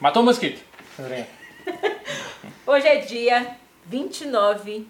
[0.00, 0.60] Matou o mosquito.
[2.66, 4.88] Hoje é dia 29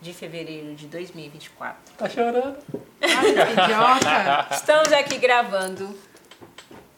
[0.00, 1.94] de fevereiro de 2024.
[1.94, 2.58] Tá chorando.
[3.00, 4.48] Idiota.
[4.50, 5.96] Estamos aqui gravando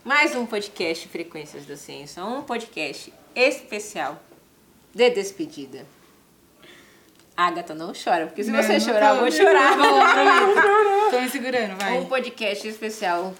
[0.02, 4.18] mais um podcast Frequências da Ciência, um podcast especial
[4.94, 5.86] de despedida.
[7.36, 9.76] Agatha não chora, porque se Não, você não chorar, eu vou chorar.
[11.10, 11.98] Tô me segurando, vai.
[11.98, 13.34] Um podcast especial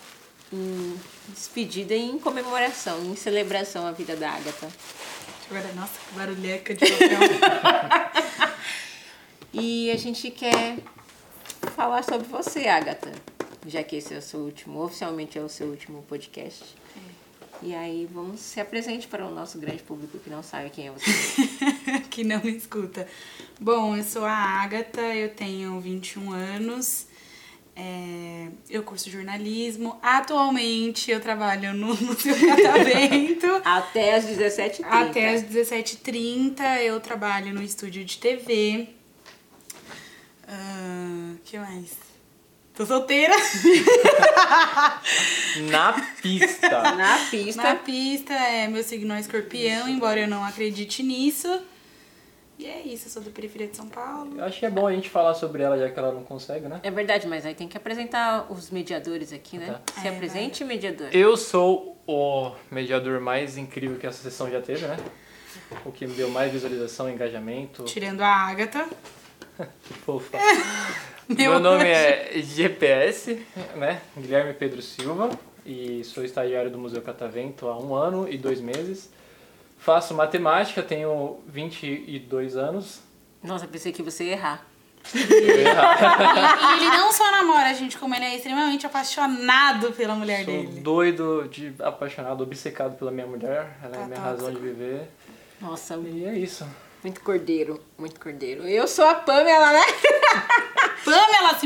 [0.52, 4.68] em despedida e em comemoração, em celebração à vida da Agatha.
[5.50, 7.18] Agora, nossa, que barulheca de papel.
[9.54, 10.78] E a gente quer
[11.76, 13.12] falar sobre você, Agatha,
[13.66, 16.74] já que esse é o seu último, oficialmente é o seu último podcast.
[17.62, 20.90] E aí vamos se apresente para o nosso grande público que não sabe quem é
[20.90, 21.10] você.
[22.10, 23.06] que não me escuta.
[23.60, 27.06] Bom, eu sou a Agatha, eu tenho 21 anos.
[27.76, 29.98] é, eu curso jornalismo.
[30.02, 33.46] Atualmente eu trabalho no Museu Catavento.
[33.64, 34.84] Até às 17h30.
[34.84, 38.88] Até às 17h30 eu trabalho no estúdio de TV.
[40.48, 42.11] O que mais?
[42.74, 43.34] Tô solteira.
[45.70, 45.92] Na
[46.22, 46.82] pista.
[46.94, 47.62] Na pista.
[47.62, 51.60] Na pista, é, meu signo é escorpião, embora eu não acredite nisso.
[52.58, 54.38] E é isso, eu sou da periferia de São Paulo.
[54.38, 56.68] Eu acho que é bom a gente falar sobre ela, já que ela não consegue,
[56.68, 56.80] né?
[56.82, 59.80] É verdade, mas aí tem que apresentar os mediadores aqui, né?
[59.84, 60.00] Tá.
[60.00, 61.08] Se É, apresente, mediador.
[61.12, 64.96] Eu sou o mediador mais incrível que essa sessão já teve, né?
[65.84, 67.84] O que me deu mais visualização, engajamento.
[67.84, 68.86] Tirando a Agatha.
[69.84, 70.38] Que fofa.
[71.36, 73.44] Meu Meu nome é GPS,
[73.76, 74.00] né?
[74.16, 75.30] Guilherme Pedro Silva.
[75.64, 79.10] E sou estagiário do Museu Catavento há um ano e dois meses.
[79.78, 83.00] Faço matemática, tenho 22 anos.
[83.42, 84.66] Nossa, pensei que você ia errar.
[85.14, 90.44] E, e ele não só namora a gente, como ele é extremamente apaixonado pela mulher
[90.44, 90.80] Sou dele.
[90.80, 93.76] doido, de apaixonado, obcecado pela minha mulher.
[93.82, 94.44] Ela é Tá a minha tóxico.
[94.44, 95.08] razão de viver.
[95.60, 96.64] Nossa, E é isso.
[97.02, 98.62] muito cordeiro, muito cordeiro.
[98.62, 99.82] Eu sou a Pamela, né?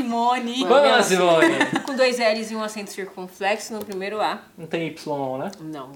[0.07, 0.63] Simone.
[0.63, 1.55] Vamos, Simone!
[1.85, 4.41] Com dois L's e um acento circunflexo no primeiro A.
[4.57, 5.51] Não tem Y, né?
[5.59, 5.91] Não,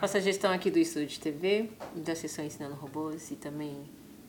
[0.00, 3.76] Faço a gestão aqui do estúdio de TV, da sessão Ensinando Robôs e também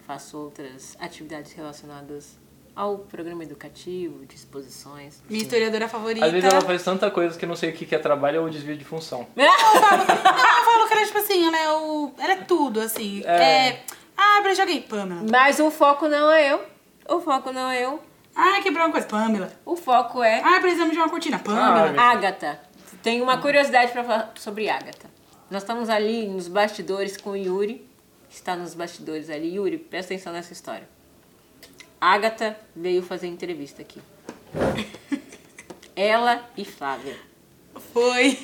[0.05, 2.37] faço outras atividades relacionadas
[2.75, 5.21] ao programa educativo, de exposições.
[5.29, 6.25] Minha historiadora favorita.
[6.25, 8.41] Às vezes ela faz tanta coisa que eu não sei o que que é trabalho
[8.41, 9.27] ou desvio de função.
[9.35, 12.11] Não, eu falo que ela é tipo assim, ela é o.
[12.17, 13.21] Ela é tudo, assim.
[13.25, 13.67] É.
[13.67, 13.83] É.
[14.21, 15.23] Ah, pra joguei, Pamela.
[15.31, 16.61] Mas o foco não é eu.
[17.07, 18.03] O foco não é eu.
[18.35, 19.49] Ah, quebrou uma coisa, Pamela.
[19.65, 21.93] O foco é Ah, precisamos de uma cortina, Pamela.
[21.97, 22.59] Ah, Agatha.
[23.01, 25.09] Tenho uma curiosidade para falar sobre Agatha.
[25.49, 27.87] Nós estamos ali nos bastidores com o Yuri,
[28.29, 29.55] está nos bastidores ali.
[29.55, 30.87] Yuri, presta atenção nessa história.
[31.99, 34.01] Agatha veio fazer entrevista aqui.
[35.95, 37.17] Ela e Flávia.
[37.93, 38.37] Foi.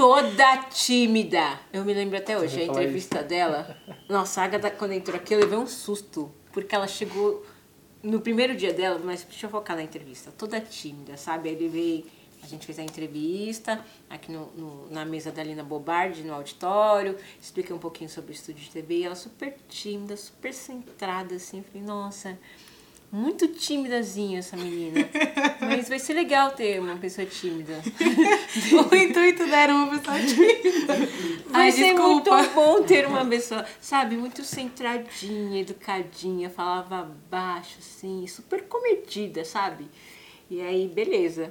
[0.00, 1.60] Toda tímida.
[1.70, 3.76] Eu me lembro até hoje, a entrevista dela.
[4.08, 6.32] Nossa, a Agatha, quando entrou aqui, eu levei um susto.
[6.52, 7.44] Porque ela chegou
[8.02, 10.32] no primeiro dia dela, mas deixa eu focar na entrevista.
[10.38, 11.50] Toda tímida, sabe?
[11.50, 12.06] Aí ele veio,
[12.42, 17.18] a gente fez a entrevista aqui no, no- na mesa da Lina Bobardi, no auditório.
[17.38, 19.00] Expliquei um pouquinho sobre o estúdio de TV.
[19.00, 21.62] E ela super tímida, super centrada, assim.
[21.62, 22.38] Falei, nossa,
[23.12, 25.08] muito timidazinha essa menina.
[25.60, 27.80] Mas vai ser legal ter uma pessoa tímida.
[28.90, 30.94] o intuito dela era uma pessoa tímida.
[31.48, 32.36] Vai Ai, ser desculpa.
[32.36, 39.88] muito bom ter uma pessoa, sabe, muito centradinha, educadinha, falava baixo, assim, super comedida, sabe?
[40.48, 41.50] E aí, beleza.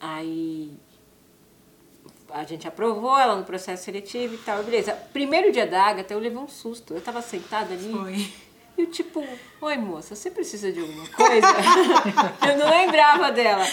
[0.00, 0.72] Aí
[2.30, 4.92] a gente aprovou ela no processo seletivo e tal, beleza.
[5.12, 6.94] Primeiro dia da Agatha, eu levei um susto.
[6.94, 7.92] Eu tava sentada ali.
[7.92, 8.47] Foi.
[8.78, 9.26] E eu tipo,
[9.60, 11.46] oi moça, você precisa de alguma coisa?
[12.48, 13.66] eu não lembrava dela.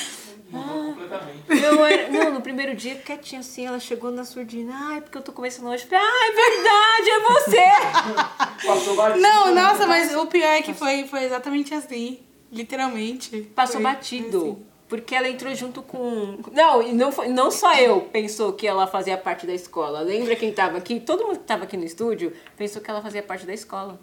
[0.51, 4.73] Não, era, não, no primeiro dia, quietinha assim, ela chegou na surdina.
[4.73, 5.85] Ai, porque eu tô começando hoje.
[5.85, 8.65] Falei, ah, é verdade, é você!
[8.65, 9.21] Passou batido.
[9.21, 12.19] Não, nossa, mas o pior é que foi, foi exatamente assim.
[12.51, 13.41] Literalmente.
[13.55, 14.37] Passou Foi batido.
[14.37, 14.65] assim.
[14.87, 16.37] Porque ela entrou junto com.
[16.51, 20.01] Não, e não, foi, não só eu pensou que ela fazia parte da escola.
[20.01, 20.99] Lembra quem tava aqui?
[20.99, 23.99] Todo mundo que tava aqui no estúdio pensou que ela fazia parte da escola.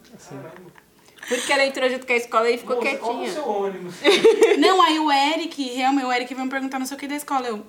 [1.29, 3.43] Porque ela entrou junto com a escola e ficou quietinha.
[3.43, 3.95] ônibus?
[4.59, 7.15] Não, aí o Eric, realmente, o Eric veio me perguntar não sei o que da
[7.15, 7.47] escola.
[7.49, 7.65] Eu.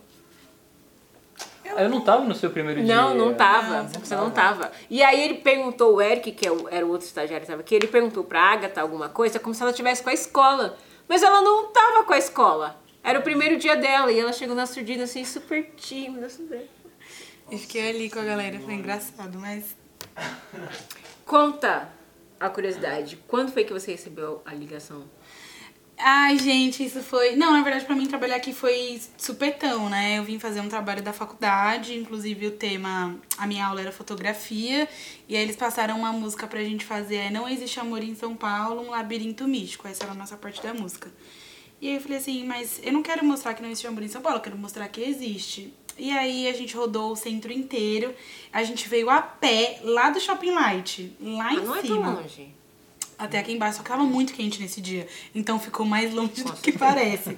[1.66, 2.94] Eu não tava no seu primeiro dia.
[2.96, 3.84] Não, não tava.
[3.84, 4.72] Não, você não tava.
[4.90, 7.62] E aí ele perguntou, o Eric, que é o- era o outro estagiário que tava
[7.62, 10.78] aqui, ele perguntou pra Agatha alguma coisa, como se ela tivesse com a escola.
[11.08, 12.80] Mas ela não tava com a escola.
[13.04, 16.68] Era o primeiro dia dela e ela chegou na surdina assim, super tímida, super...
[17.50, 19.76] E fiquei ali com a galera, foi engraçado, mas.
[21.26, 21.90] Conta
[22.44, 23.18] a curiosidade.
[23.28, 25.06] Quando foi que você recebeu a ligação?
[25.98, 27.36] Ai, gente, isso foi.
[27.36, 30.18] Não, na verdade, pra mim trabalhar aqui foi supetão, né?
[30.18, 33.16] Eu vim fazer um trabalho da faculdade, inclusive o tema.
[33.38, 34.90] A minha aula era fotografia,
[35.30, 37.16] e aí eles passaram uma música pra gente fazer.
[37.18, 39.88] É Não Existe Amor em São Paulo, um labirinto místico.
[39.88, 41.10] Essa era a nossa parte da música.
[41.80, 44.08] E aí eu falei assim, mas eu não quero mostrar que não existe amor em
[44.08, 45.74] São Paulo, eu quero mostrar que existe.
[45.98, 48.14] E aí a gente rodou o centro inteiro,
[48.52, 51.96] a gente veio a pé lá do Shopping Light, lá Ah, em não é cima.
[52.06, 52.48] tão longe.
[53.18, 55.08] Até aqui embaixo, só que tava muito quente nesse dia.
[55.36, 57.38] Então ficou mais longe do que parece.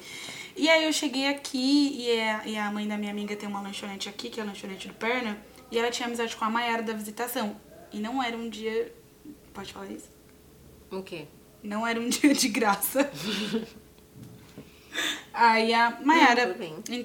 [0.56, 3.60] E aí eu cheguei aqui e a, e a mãe da minha amiga tem uma
[3.62, 5.38] lanchonete aqui, que é a lanchonete do Perna,
[5.70, 7.58] e ela tinha amizade com a Maiara da visitação.
[7.92, 8.92] E não era um dia.
[9.54, 10.10] Pode falar isso?
[10.90, 11.26] O quê?
[11.62, 13.12] Não era um dia de graça.
[15.36, 16.56] Aí a Mayara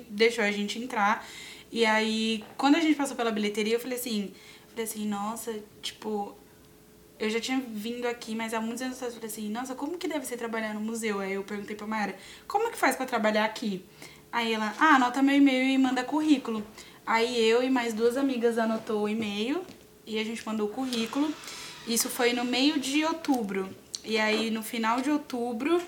[0.09, 1.27] deixou a gente entrar.
[1.71, 4.33] E aí, quando a gente passou pela bilheteria, eu falei assim,
[4.71, 6.35] falei assim, nossa, tipo,
[7.19, 9.99] eu já tinha vindo aqui, mas há muitos anos atrás eu falei assim, nossa, como
[9.99, 11.21] que deve ser trabalhar no museu?
[11.21, 12.17] Aí eu perguntei pra Mayara,
[12.47, 13.85] como que faz pra trabalhar aqui?
[14.33, 16.65] Aí ela, ah, anota meu e-mail e manda currículo.
[17.05, 19.63] Aí eu e mais duas amigas anotou o e-mail
[20.07, 21.33] e a gente mandou o currículo.
[21.87, 23.69] Isso foi no meio de outubro.
[24.05, 25.81] E aí, no final de outubro,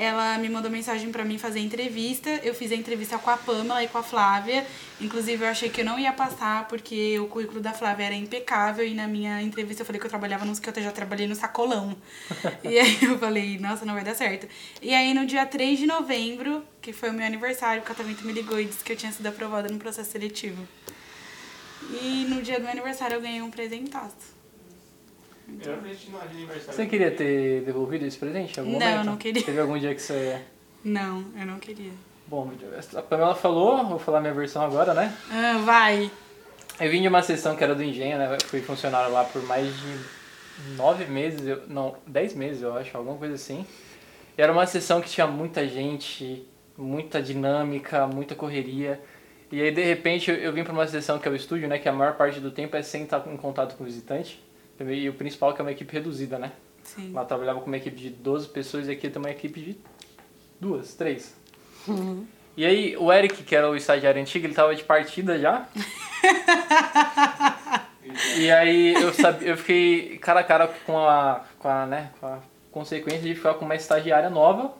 [0.00, 2.30] ela me mandou mensagem pra mim fazer entrevista.
[2.42, 4.66] Eu fiz a entrevista com a Pamela e com a Flávia.
[4.98, 8.86] Inclusive, eu achei que eu não ia passar porque o currículo da Flávia era impecável.
[8.86, 11.34] E na minha entrevista eu falei que eu trabalhava nos que eu já trabalhei no
[11.34, 11.94] sacolão.
[12.64, 14.48] e aí eu falei, nossa, não vai dar certo.
[14.80, 18.32] E aí, no dia 3 de novembro, que foi o meu aniversário, o Catavento me
[18.32, 20.66] ligou e disse que eu tinha sido aprovada no processo seletivo.
[22.02, 24.39] E no dia do meu aniversário eu ganhei um presentaço.
[26.66, 28.98] Você queria ter devolvido esse presente em algum Não, momento?
[28.98, 29.42] eu não queria.
[29.42, 30.40] Teve algum dia que você...
[30.84, 31.92] Não, eu não queria.
[32.26, 32.50] Bom,
[32.94, 35.12] a Pamela falou, vou falar minha versão agora, né?
[35.30, 36.10] Ah, vai!
[36.80, 38.38] Eu vim de uma sessão que era do Engenho, né?
[38.46, 43.16] Fui funcionário lá por mais de nove meses, eu, não, dez meses eu acho, alguma
[43.16, 43.66] coisa assim.
[44.38, 46.46] E era uma sessão que tinha muita gente,
[46.78, 49.00] muita dinâmica, muita correria.
[49.52, 51.78] E aí, de repente, eu, eu vim para uma sessão que é o estúdio, né?
[51.78, 54.42] Que a maior parte do tempo é sem estar em contato com o visitante.
[54.88, 56.52] E o principal que é uma equipe reduzida, né?
[56.82, 57.12] Sim.
[57.12, 59.76] Lá trabalhava com uma equipe de 12 pessoas e aqui tem uma equipe de
[60.60, 61.34] duas, três.
[62.56, 65.66] E aí, o Eric, que era o estagiário antigo, ele tava de partida já.
[68.36, 72.26] e aí, eu, sabe, eu fiquei cara a cara com a, com, a, né, com
[72.26, 72.40] a
[72.70, 74.74] consequência de ficar com uma estagiária nova,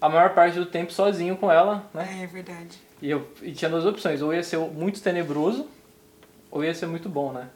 [0.00, 2.20] a maior parte do tempo sozinho com ela, né?
[2.22, 2.78] É verdade.
[3.00, 5.68] E, eu, e tinha duas opções, ou ia ser muito tenebroso,
[6.50, 7.48] ou ia ser muito bom, né?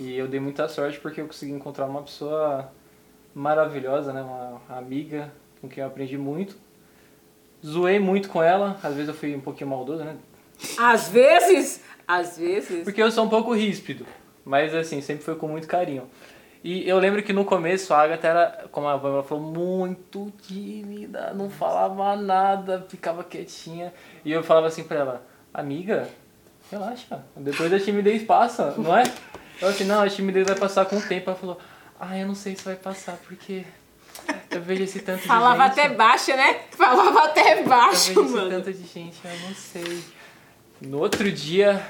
[0.00, 2.72] E eu dei muita sorte porque eu consegui encontrar uma pessoa
[3.34, 4.22] maravilhosa, né?
[4.22, 5.30] Uma amiga
[5.60, 6.56] com quem eu aprendi muito.
[7.62, 10.16] Zoei muito com ela, às vezes eu fui um pouquinho maldoso, né?
[10.78, 12.82] Às vezes, às vezes.
[12.82, 14.06] Porque eu sou um pouco ríspido,
[14.42, 16.08] mas assim, sempre foi com muito carinho.
[16.64, 21.34] E eu lembro que no começo a Agatha era, como a Pamela falou, muito tímida,
[21.34, 23.92] não falava nada, ficava quietinha.
[24.24, 26.08] E eu falava assim pra ela, amiga,
[26.70, 29.02] relaxa, depois a timidez passa, não é?
[29.60, 31.28] Eu assim, não, a timidez vai passar com o tempo.
[31.30, 31.58] Ela falou,
[31.98, 33.64] ah, eu não sei se vai passar, porque
[34.50, 35.80] eu vejo esse tanto de Falava gente.
[35.80, 36.60] até baixo, né?
[36.70, 38.50] Falava até Eu baixo, vejo esse mano.
[38.50, 40.04] tanto de gente, eu não sei.
[40.80, 41.86] No outro dia,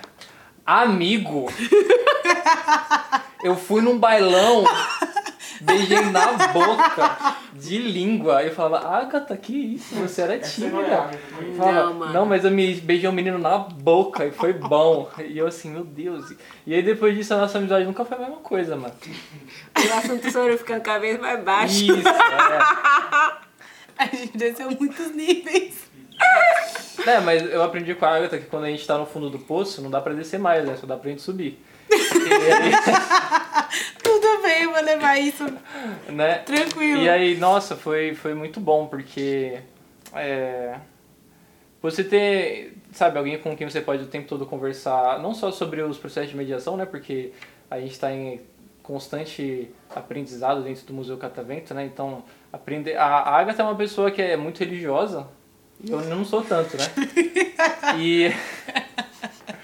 [0.67, 1.47] amigo,
[3.45, 4.65] eu fui num bailão,
[5.61, 8.43] beijei na boca, de língua.
[8.43, 9.95] Eu falava, Agatha, que isso?
[9.97, 11.11] Você era tímida.
[11.41, 15.09] Eu falava, não, mas eu me beijei um menino na boca e foi bom.
[15.19, 16.35] E eu assim, meu Deus.
[16.67, 18.95] E aí depois disso a nossa amizade nunca foi a mesma coisa, mano.
[19.77, 21.85] O assunto sobre ficando cada vez mais baixo.
[21.85, 23.51] Isso, é.
[24.01, 25.91] A gente desceu muitos níveis.
[27.07, 29.39] É, mas eu aprendi com a Agatha que quando a gente tá no fundo do
[29.39, 30.77] poço, não dá pra descer mais, né?
[30.77, 31.63] Só dá pra gente subir.
[31.93, 32.73] Aí,
[34.03, 35.45] Tudo bem, vou levar isso
[36.09, 36.39] né?
[36.39, 37.03] tranquilo.
[37.03, 39.61] E aí, nossa, foi, foi muito bom, porque
[40.15, 40.77] é,
[41.81, 45.83] você ter, sabe, alguém com quem você pode o tempo todo conversar, não só sobre
[45.83, 47.33] os processos de mediação, né, porque
[47.71, 48.41] a gente está em
[48.83, 52.97] constante aprendizado dentro do Museu Catavento, né, então aprender...
[52.97, 55.27] A, a Agatha é uma pessoa que é muito religiosa,
[55.87, 56.85] eu não sou tanto, né,
[57.99, 58.31] e...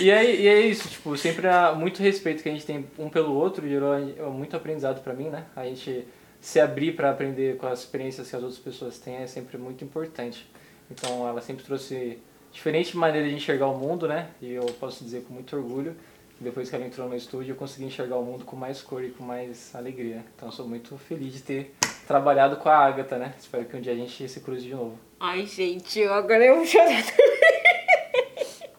[0.00, 3.08] E é, e é isso, tipo, sempre há muito respeito que a gente tem um
[3.08, 3.96] pelo outro, gerou
[4.32, 5.44] muito aprendizado pra mim, né?
[5.54, 6.06] A gente
[6.40, 9.84] se abrir pra aprender com as experiências que as outras pessoas têm é sempre muito
[9.84, 10.46] importante.
[10.90, 12.18] Então ela sempre trouxe
[12.52, 14.28] diferente maneira de enxergar o mundo, né?
[14.42, 15.96] E eu posso dizer com muito orgulho
[16.36, 19.02] que depois que ela entrou no estúdio eu consegui enxergar o mundo com mais cor
[19.02, 20.24] e com mais alegria.
[20.36, 21.74] Então sou muito feliz de ter
[22.06, 23.34] trabalhado com a Agatha, né?
[23.38, 24.98] Espero que um dia a gente se cruze de novo.
[25.18, 27.02] Ai, gente, agora eu vou chorar.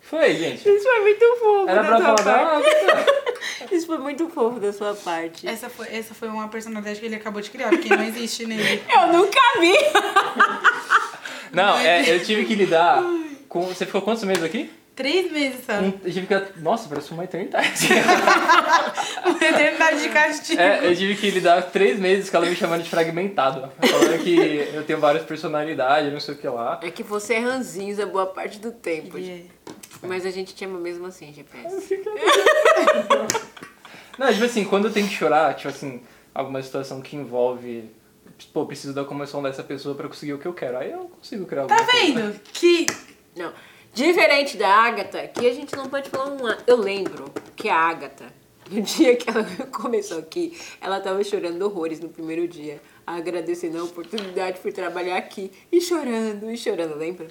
[0.10, 0.68] Foi, gente?
[0.68, 2.86] Isso foi muito fofo Era da pra sua falar parte.
[2.86, 3.26] da.
[3.76, 5.48] Isso foi muito fofo da sua parte.
[5.48, 8.82] Essa foi, essa foi uma personalidade que ele acabou de criar, porque não existe nele.
[8.94, 9.74] Eu nunca vi.
[11.54, 13.02] Não, é, eu tive que lidar
[13.48, 13.62] com...
[13.68, 14.70] Você ficou quantos meses aqui?
[14.94, 15.74] Três meses só.
[15.74, 16.60] Um- eu tive que...
[16.60, 17.88] Nossa, parece uma eternidade.
[19.26, 20.62] Uma eternidade de castigo.
[20.62, 23.72] É, eu tive que lidar três meses com ela me chamando de fragmentado.
[23.90, 26.80] Falando que eu tenho várias personalidades, não sei o que lá.
[26.84, 29.18] É que você é ranzinza boa parte do tempo.
[29.18, 29.50] Ele
[30.08, 32.00] Mas a gente te ama mesmo assim, GPS.
[34.18, 36.02] Não, tipo assim, quando eu tenho que chorar, tipo assim,
[36.34, 37.90] alguma situação que envolve.
[38.54, 40.78] Pô, preciso da comoção dessa pessoa pra conseguir o que eu quero.
[40.78, 42.14] Aí eu consigo criar Tá alguma coisa.
[42.32, 42.40] vendo?
[42.54, 42.86] Que.
[43.36, 43.52] Não.
[43.94, 46.58] Diferente da Agatha, que a gente não pode falar uma.
[46.68, 48.26] Eu lembro que a Agatha,
[48.70, 52.82] no dia que ela começou aqui, ela tava chorando horrores no primeiro dia.
[53.08, 55.52] Agradecendo a oportunidade por trabalhar aqui.
[55.72, 57.28] E chorando, e chorando, lembra?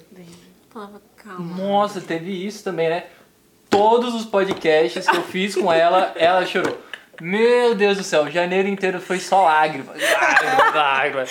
[0.75, 1.55] Falava, calma.
[1.55, 3.05] Nossa, teve isso também, né?
[3.69, 6.77] Todos os podcasts que eu fiz com ela, ela chorou.
[7.21, 11.29] Meu Deus do céu, janeiro inteiro foi só lágrimas, lágrimas, lágrimas.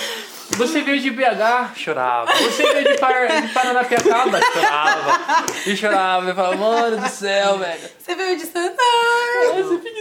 [0.56, 1.76] Você veio de BH?
[1.76, 2.32] Chorava.
[2.32, 4.40] Você veio de, Par de Paranapiacaba?
[4.40, 5.44] Chorava.
[5.66, 6.30] E chorava.
[6.30, 7.90] Eu falava, mano do céu, velho.
[7.98, 8.78] Você veio de Santana.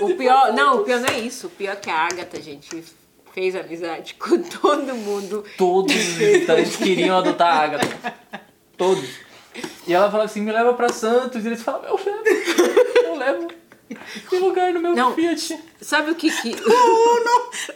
[0.03, 1.47] O pior, não, o pior não é isso.
[1.47, 2.81] O pior é que a Agatha, gente,
[3.33, 5.43] fez amizade com todo mundo.
[5.57, 8.13] Todos os visitantes queriam adotar a Agatha.
[8.77, 9.32] Todos.
[9.87, 11.43] E ela falava assim, me leva pra Santos.
[11.43, 12.23] E eles falavam, eu levo.
[13.03, 13.47] Eu levo.
[14.29, 15.13] Tem lugar no meu Não.
[15.13, 15.59] Fiat.
[15.81, 16.55] Sabe o que que...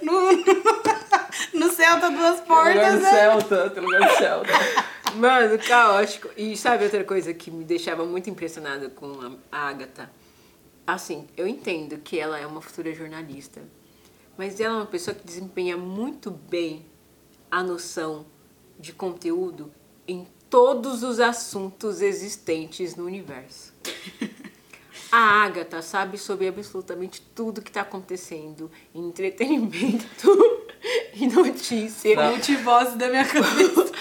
[0.02, 0.44] No, no,
[1.54, 3.10] no Celta Duas Tem lugar Portas, no né?
[3.10, 3.70] Celta.
[3.70, 4.52] Tem lugar no Celta.
[5.16, 6.30] Mano, caótico.
[6.38, 10.12] E sabe outra coisa que me deixava muito impressionada com a a Agatha?
[10.86, 13.62] Assim, eu entendo que ela é uma futura jornalista,
[14.38, 16.86] mas ela é uma pessoa que desempenha muito bem
[17.52, 18.26] a noção
[18.80, 19.72] de conteúdo
[20.08, 23.74] em todos os assuntos existentes no universo.
[25.12, 30.60] A Agatha sabe sobre absolutamente tudo que está acontecendo em entretenimento
[31.14, 32.30] e notícia.
[32.30, 33.92] Multivoz da minha cabeça.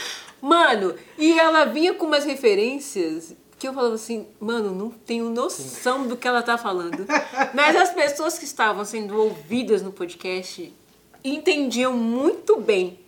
[0.41, 6.07] Mano, e ela vinha com umas referências que eu falava assim, mano, não tenho noção
[6.07, 7.07] do que ela tá falando.
[7.55, 10.73] Mas as pessoas que estavam sendo ouvidas no podcast
[11.25, 12.99] entendiam muito bem.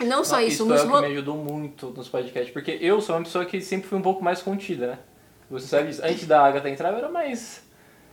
[0.00, 2.52] Não só isso, Isso nos é o que me ajudou muito nos podcasts.
[2.52, 4.98] Porque eu sou uma pessoa que sempre fui um pouco mais contida, né?
[5.50, 6.02] Você sabe disso.
[6.04, 7.62] Antes da Agatha entrar, eu era mais...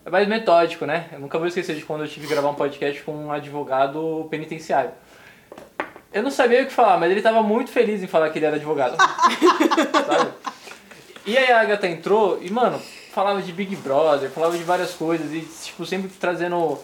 [0.06, 1.08] é mais metódico, né?
[1.12, 4.28] Eu nunca vou esquecer de quando eu tive que gravar um podcast com um advogado
[4.30, 4.92] penitenciário.
[6.12, 8.46] Eu não sabia o que falar, mas ele tava muito feliz em falar que ele
[8.46, 8.98] era advogado.
[8.98, 10.32] sabe?
[11.26, 12.82] E aí a Agatha entrou e, mano,
[13.12, 16.80] falava de Big Brother, falava de várias coisas e, tipo, sempre trazendo.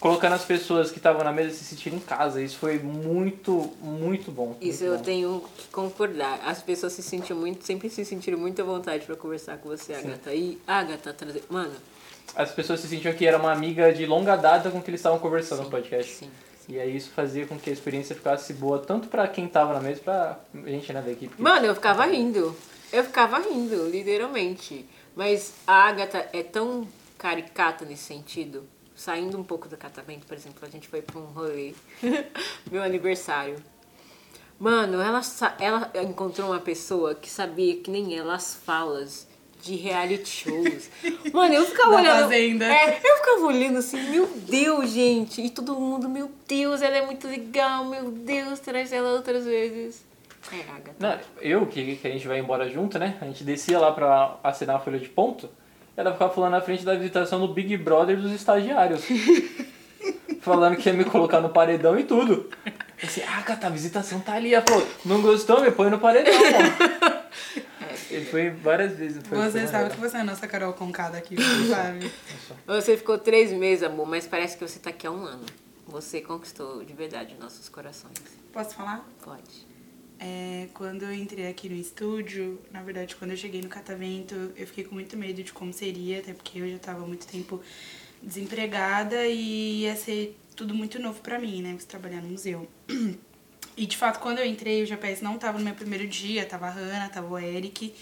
[0.00, 2.42] Colocando as pessoas que estavam na mesa se sentirem em casa.
[2.42, 4.56] Isso foi muito, muito bom.
[4.60, 5.04] Isso muito eu bom.
[5.04, 6.40] tenho que concordar.
[6.44, 9.92] As pessoas se sentiam muito, sempre se sentiram muito à vontade pra conversar com você,
[9.94, 10.34] Agatha.
[10.34, 11.44] E Agatha trazer.
[11.50, 11.74] Mano,
[12.34, 15.18] As pessoas se sentiam que era uma amiga de longa data com que eles estavam
[15.18, 16.12] conversando no podcast.
[16.12, 16.30] sim.
[16.68, 19.80] E aí isso fazia com que a experiência ficasse boa tanto pra quem tava na
[19.80, 21.34] mesa pra gente né, da equipe.
[21.36, 22.54] Mano, eu ficava rindo.
[22.92, 24.86] Eu ficava rindo, literalmente.
[25.16, 26.86] Mas a Agatha é tão
[27.18, 28.62] caricata nesse sentido.
[29.00, 31.72] Saindo um pouco do catamento, por exemplo, a gente foi pra um rolê.
[32.70, 33.56] Meu aniversário.
[34.58, 35.22] Mano, ela,
[35.58, 39.26] ela encontrou uma pessoa que sabia que nem ela as falas
[39.62, 40.90] de reality shows.
[41.32, 42.22] Mano, eu ficava Da olhando.
[42.24, 42.66] Fazenda.
[42.66, 45.40] É, eu ficava olhando assim, meu Deus, gente.
[45.40, 50.04] E todo mundo, meu Deus, ela é muito legal, meu Deus, traz ela outras vezes.
[50.52, 50.94] É, Agatha.
[50.98, 53.16] Não, eu, que, que a gente vai embora junto, né?
[53.18, 55.48] A gente descia lá pra assinar a folha de ponto.
[56.00, 59.02] Ela ficava falando na frente da visitação do Big Brother dos estagiários.
[60.40, 62.48] falando que ia me colocar no paredão e tudo.
[62.64, 62.72] Eu
[63.06, 64.54] disse, ah, Cata, a visitação tá ali.
[64.54, 65.60] Ela falou, não gostou?
[65.60, 67.20] Me põe no paredão, pô.
[68.10, 69.22] Ele foi várias vezes.
[69.26, 72.10] Foi, Você sabe que você é a nossa Carol Concada aqui, você sabe?
[72.66, 75.44] Você ficou três meses, amor, mas parece que você tá aqui há um ano.
[75.86, 78.14] Você conquistou de verdade nossos corações.
[78.52, 79.06] Posso falar?
[79.22, 79.69] Pode.
[80.22, 84.66] É, quando eu entrei aqui no estúdio, na verdade, quando eu cheguei no catavento, eu
[84.66, 87.58] fiquei com muito medo de como seria, até porque eu já tava há muito tempo
[88.22, 91.74] desempregada e ia ser tudo muito novo pra mim, né?
[91.88, 92.68] Trabalhar no museu.
[93.76, 96.66] E de fato, quando eu entrei, o GPS não tava no meu primeiro dia, tava
[96.66, 97.94] a Hannah, tava o Eric.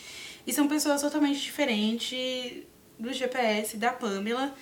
[0.45, 2.65] E são pessoas totalmente diferentes
[2.99, 4.53] do GPS, da Pamela.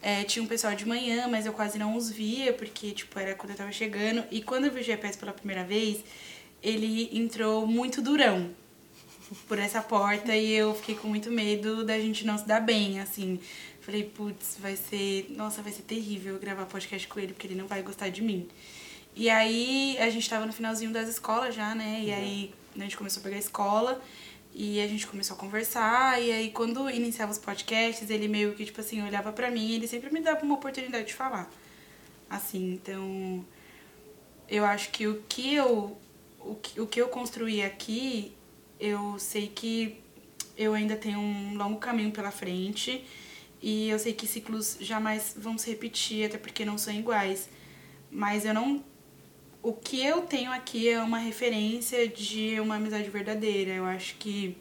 [0.00, 3.34] É, tinha um pessoal de manhã, mas eu quase não os via, porque, tipo, era
[3.34, 4.22] quando eu tava chegando.
[4.30, 6.04] E quando eu vi o GPS pela primeira vez,
[6.62, 8.50] ele entrou muito durão
[9.46, 13.00] por essa porta e eu fiquei com muito medo da gente não se dar bem,
[13.00, 13.40] assim.
[13.80, 15.26] Falei, putz, vai ser.
[15.30, 18.48] Nossa, vai ser terrível gravar podcast com ele, porque ele não vai gostar de mim.
[19.16, 22.00] E aí a gente tava no finalzinho das escolas já, né?
[22.04, 24.02] E aí a gente começou a pegar a escola.
[24.52, 28.64] E a gente começou a conversar, e aí quando iniciava os podcasts, ele meio que,
[28.64, 31.48] tipo assim, olhava pra mim e ele sempre me dava uma oportunidade de falar.
[32.28, 33.44] Assim, então
[34.48, 35.96] eu acho que o que eu
[36.40, 38.32] o que, o que eu construí aqui,
[38.78, 40.00] eu sei que
[40.56, 43.04] eu ainda tenho um longo caminho pela frente
[43.62, 47.48] e eu sei que ciclos jamais vão se repetir, até porque não são iguais.
[48.10, 48.82] Mas eu não
[49.62, 53.72] o que eu tenho aqui é uma referência de uma amizade verdadeira.
[53.72, 54.56] Eu acho que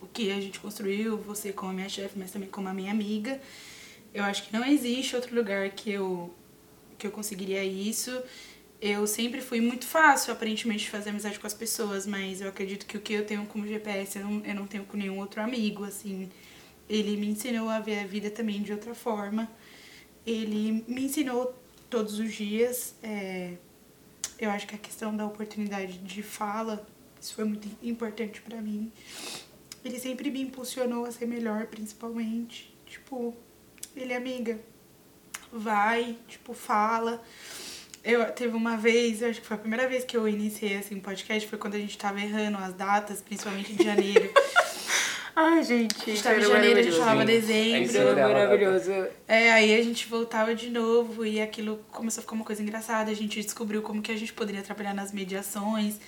[0.00, 2.90] o que a gente construiu, você como a minha chefe, mas também como a minha
[2.90, 3.38] amiga,
[4.14, 6.34] eu acho que não existe outro lugar que eu
[6.98, 8.10] que eu conseguiria isso.
[8.80, 12.86] Eu sempre fui muito fácil, aparentemente, de fazer amizade com as pessoas, mas eu acredito
[12.86, 15.42] que o que eu tenho como GPS eu não, eu não tenho com nenhum outro
[15.42, 16.30] amigo, assim.
[16.88, 19.50] Ele me ensinou a ver a vida também de outra forma.
[20.26, 21.54] Ele me ensinou
[21.90, 22.94] todos os dias.
[23.02, 23.52] É,
[24.38, 26.86] eu acho que a questão da oportunidade de fala,
[27.20, 28.90] isso foi muito importante para mim.
[29.84, 32.74] Ele sempre me impulsionou a ser melhor, principalmente.
[32.86, 33.36] Tipo,
[33.94, 34.58] ele é amiga,
[35.52, 37.22] vai, tipo, fala.
[38.02, 40.96] Eu teve uma vez, eu acho que foi a primeira vez que eu iniciei assim
[40.96, 44.30] um podcast, foi quando a gente tava errando as datas, principalmente de janeiro.
[45.36, 45.96] Ai, gente.
[46.02, 47.98] A gente tava em janeiro, a gente falava dezembro.
[47.98, 48.90] É maravilhoso.
[49.28, 53.10] É, aí a gente voltava de novo e aquilo começou a ficar uma coisa engraçada.
[53.10, 55.98] A gente descobriu como que a gente poderia trabalhar nas mediações.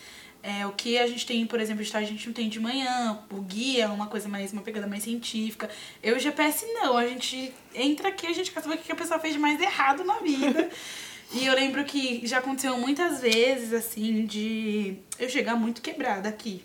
[0.43, 3.41] É, o que a gente tem, por exemplo, a gente não tem de manhã, o
[3.41, 5.71] guia, uma coisa mais, uma pegada mais científica.
[6.03, 6.97] Eu, GPS, não.
[6.97, 9.61] A gente entra aqui, a gente quer saber o que a pessoa fez de mais
[9.61, 10.69] errado na vida.
[11.35, 16.65] e eu lembro que já aconteceu muitas vezes, assim, de eu chegar muito quebrada aqui.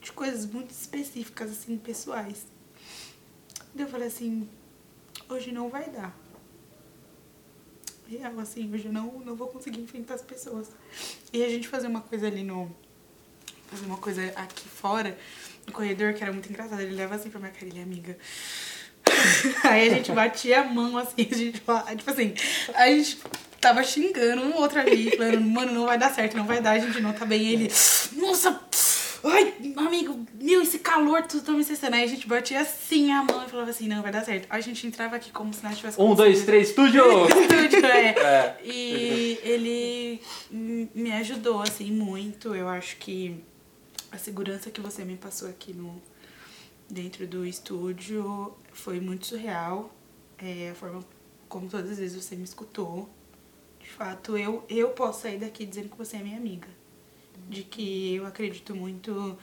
[0.00, 2.46] De coisas muito específicas, assim, pessoais.
[3.74, 4.48] Daí eu falei assim,
[5.28, 6.16] hoje não vai dar.
[8.08, 10.68] Real, assim, hoje eu não, não vou conseguir enfrentar as pessoas.
[11.32, 12.74] E a gente fazer uma coisa ali no.
[13.68, 15.16] Fazer uma coisa aqui fora,
[15.66, 16.80] no corredor, que era muito engraçado.
[16.80, 18.18] Ele leva assim pra minha cara, ele é amiga.
[19.64, 22.34] Aí a gente batia a mão assim, a gente tipo assim,
[22.74, 23.18] a gente
[23.60, 26.78] tava xingando um outro ali, falando, mano, não vai dar certo, não vai dar, a
[26.78, 27.42] gente não tá bem.
[27.42, 27.72] E ele,
[28.16, 28.60] nossa,
[29.24, 31.96] ai, amigo, meu, esse calor, tu tá me estressando.
[31.96, 34.46] Aí a gente batia assim a mão e falava assim, não, vai dar certo.
[34.48, 37.02] Aí a gente entrava aqui como se nós tivesse Um, dois, três, estúdio!
[37.28, 38.08] estúdio, é.
[38.18, 38.56] É.
[38.64, 40.20] E ele
[40.94, 42.54] me ajudou, assim, muito.
[42.54, 43.42] Eu acho que
[44.10, 46.00] a segurança que você me passou aqui no
[46.88, 49.94] dentro do estúdio foi muito surreal.
[50.38, 51.04] É, a forma
[51.48, 53.08] como todas as vezes você me escutou.
[53.80, 56.68] De fato, eu, eu posso sair daqui dizendo que você é minha amiga.
[57.48, 59.38] De que eu acredito muito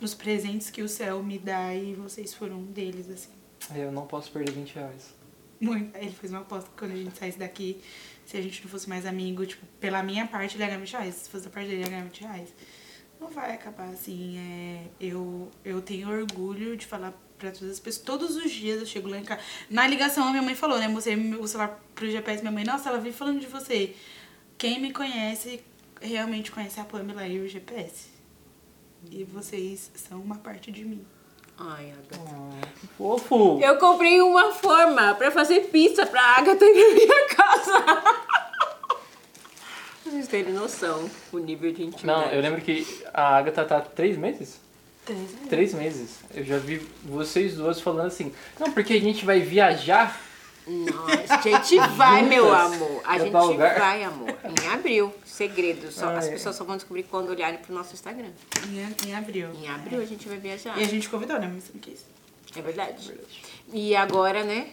[0.00, 3.30] nos presentes que o céu me dá e vocês foram um deles, assim.
[3.74, 5.14] Eu não posso perder 20 reais.
[5.60, 5.94] Muito.
[5.96, 7.82] Ele fez uma aposta que quando a gente saísse daqui,
[8.24, 10.92] se a gente não fosse mais amigo, tipo, pela minha parte, ele ia ganhar 20
[10.92, 11.14] reais.
[11.16, 12.54] Se fosse a parte dele, ele ia ganhar 20 reais.
[13.20, 14.38] Não vai acabar assim.
[14.38, 18.04] É, eu, eu tenho orgulho de falar pra todas as pessoas.
[18.04, 19.42] Todos os dias eu chego lá em casa.
[19.68, 20.88] Na ligação, a minha mãe falou, né?
[20.88, 23.94] Mostrei o celular pro GPS, minha mãe, nossa, ela veio falando de você.
[24.56, 25.62] Quem me conhece,
[26.00, 28.08] realmente conhece a Pamela e o GPS.
[29.10, 31.04] E vocês são uma parte de mim.
[31.58, 32.24] Ai, Agatha.
[32.26, 33.58] Ah, fofo!
[33.62, 37.84] Eu comprei uma forma pra fazer pizza pra Agatha na minha casa.
[40.10, 42.26] Vocês terem noção o nível de intimidade.
[42.28, 44.58] Não, eu lembro que a Agatha tá há três meses?
[45.04, 45.48] Três meses.
[45.48, 46.10] Três meses.
[46.34, 50.20] Eu já vi vocês duas falando assim, não, porque a gente vai viajar.
[50.66, 53.00] Nossa, a gente vai, meu amor.
[53.04, 54.28] A Pra gente vai, amor.
[54.44, 55.12] Em abril.
[55.24, 55.90] Segredo.
[55.90, 56.30] Só, Ah, as é.
[56.32, 58.28] pessoas só vão descobrir quando olharem pro nosso Instagram.
[58.68, 59.48] Em, em abril.
[59.54, 60.78] Em abril a gente vai viajar.
[60.78, 61.50] E a gente convidou, né?
[61.52, 62.04] Mas não quis.
[62.54, 63.12] É verdade.
[63.72, 64.68] E agora, né?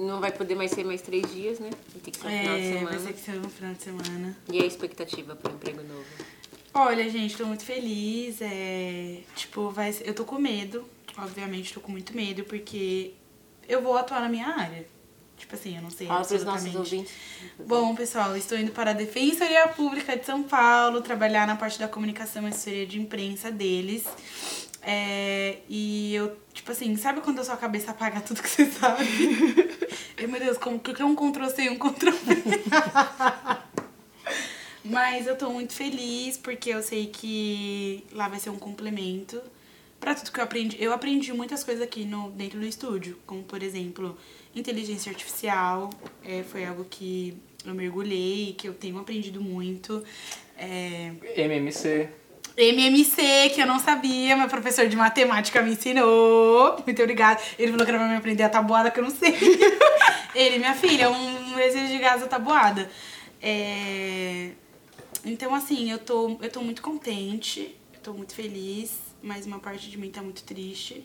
[0.00, 1.68] Não vai poder mais ser mais três dias, né?
[2.02, 2.90] Ter que ser no final de É, semana.
[2.90, 4.36] vai ser que ser no final de semana.
[4.50, 6.04] E a expectativa pro emprego novo?
[6.72, 8.38] Olha, gente, tô muito feliz.
[8.40, 10.88] É, tipo, vai ser- eu tô com medo.
[11.18, 13.12] Obviamente, tô com muito medo, porque
[13.68, 14.86] eu vou atuar na minha área.
[15.36, 17.12] Tipo assim, eu não sei Fala pros nossos ouvintes.
[17.58, 21.88] Bom, pessoal, estou indo para a Defensoria Pública de São Paulo, trabalhar na parte da
[21.88, 24.04] comunicação e assessoria de imprensa deles.
[24.82, 29.04] É, e eu, tipo assim, sabe quando a sua cabeça apaga tudo que você sabe?
[30.18, 32.42] e, meu Deus, como que é um Ctrl-C e um Ctrl-V?
[34.82, 39.40] Mas eu tô muito feliz porque eu sei que lá vai ser um complemento
[40.00, 40.82] pra tudo que eu aprendi.
[40.82, 44.16] Eu aprendi muitas coisas aqui no, dentro do estúdio, como por exemplo,
[44.54, 45.90] inteligência artificial.
[46.24, 50.02] É, foi algo que eu mergulhei, que eu tenho aprendido muito.
[50.56, 52.08] É, MMC.
[52.62, 56.82] MMC, que eu não sabia, meu professor de matemática me ensinou.
[56.84, 57.40] Muito obrigada.
[57.58, 59.34] Ele falou que era pra me aprender a tabuada, que eu não sei.
[60.34, 62.90] Ele, minha filha, um exercício de gás da tabuada.
[63.42, 64.50] É,
[65.24, 68.98] Então, assim, eu tô, eu tô muito contente, eu tô muito feliz.
[69.22, 71.04] mas uma parte de mim tá muito triste.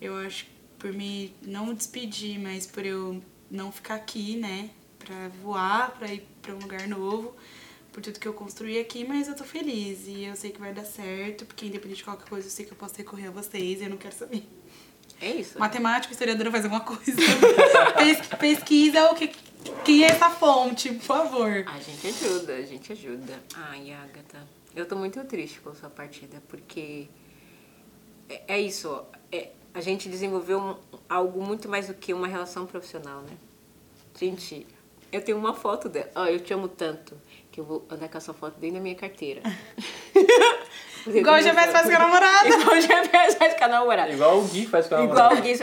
[0.00, 0.46] Eu acho
[0.78, 4.68] por me não despedir, mas por eu não ficar aqui, né?
[4.98, 7.34] Pra voar, pra ir pra um lugar novo,
[7.94, 10.72] por tudo que eu construí aqui, mas eu tô feliz e eu sei que vai
[10.74, 13.80] dar certo, porque independente de qualquer coisa, eu sei que eu posso recorrer a vocês
[13.80, 14.44] e eu não quero saber.
[15.20, 15.56] É isso.
[15.60, 17.12] Matemático, historiadora faz alguma coisa.
[17.96, 19.28] Pes- pesquisa o que.
[19.84, 21.64] Quem é essa fonte, por favor.
[21.68, 23.40] A gente ajuda, a gente ajuda.
[23.54, 27.06] Ai, Agatha, eu tô muito triste com a sua partida, porque
[28.28, 30.76] é, é isso, é, a gente desenvolveu um-
[31.08, 33.36] algo muito mais do que uma relação profissional, né?
[34.18, 34.66] Gente,
[35.12, 36.10] eu tenho uma foto dela.
[36.16, 37.16] Ó, eu te amo tanto
[37.54, 39.40] que eu vou andar com essa foto dentro da minha carteira.
[41.06, 42.48] Igual o GPS faz com a namorada.
[42.48, 44.10] Igual o GPS faz com a namorada.
[44.10, 45.40] Igual o Gui faz com a Igual namorada.
[45.40, 45.62] o Gui.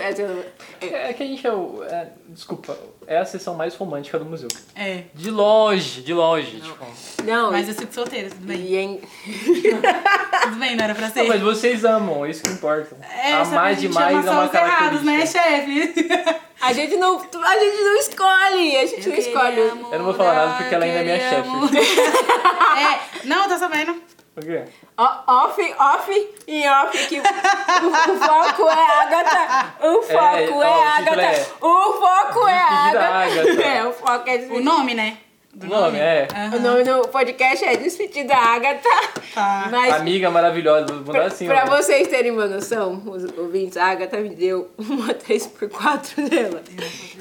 [0.81, 1.83] É, é que a gente é o.
[1.83, 2.77] é, desculpa,
[3.07, 4.47] é a sessão mais romântica do museu.
[4.75, 5.03] É.
[5.13, 6.59] De longe, de longe.
[6.61, 6.85] Tipo.
[7.23, 8.57] Não, Mas eu fico solteira, tudo bem.
[8.61, 9.01] e em-
[10.43, 11.21] Tudo bem, não era pra ser.
[11.21, 12.97] Não, mas vocês amam, isso que importa.
[13.23, 15.03] É, a Amar demais é uma os errados, característica.
[15.05, 16.39] né, chefe?
[16.61, 19.57] a gente não, a gente não escolhe, a gente não escolhe.
[19.59, 21.49] Eu não vou falar nada porque ela ainda é minha chefe.
[22.71, 23.95] É, não, tá sabendo.
[24.37, 24.63] O quê?
[24.97, 29.75] Off, off e off, que o, o foco é a Agatha.
[29.87, 31.21] O foco É, é, ó, Agatha.
[31.21, 33.61] é O foco é Agatha.
[33.61, 35.17] É, o foco é O nome, né?
[35.53, 36.29] Do O nome, é.
[36.33, 36.55] Aham.
[36.55, 38.87] O nome do podcast é Despedida Agatha.
[39.33, 39.67] Tá.
[39.69, 41.45] Mas Amiga maravilhosa, vou mudar pra, assim.
[41.45, 41.75] pra ó.
[41.75, 46.63] vocês terem uma noção, os ouvintes, a Agatha me deu uma 3x4 dela.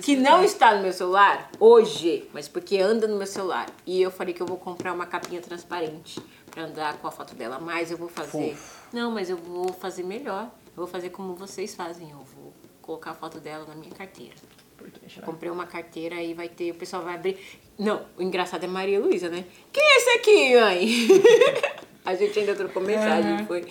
[0.01, 3.67] Que não está no meu celular hoje, mas porque anda no meu celular.
[3.85, 7.35] E eu falei que eu vou comprar uma capinha transparente pra andar com a foto
[7.35, 7.59] dela.
[7.61, 8.57] Mas eu vou fazer.
[8.93, 10.45] Não, mas eu vou fazer melhor.
[10.67, 12.11] Eu vou fazer como vocês fazem.
[12.11, 14.35] Eu vou colocar a foto dela na minha carteira.
[14.81, 15.23] Né?
[15.25, 17.39] Comprei uma carteira e vai ter, o pessoal vai abrir.
[17.79, 19.45] Não, o engraçado é Maria Luísa, né?
[19.73, 21.09] Quem é esse aqui, mãe?
[22.05, 23.47] a gente ainda trocou mensagem, Uhum.
[23.47, 23.67] foi.